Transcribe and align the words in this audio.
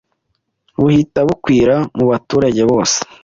buhita 0.81 1.19
bukwira 1.27 1.75
mu 1.97 2.05
baturage 2.11 2.61
bose. 2.71 2.97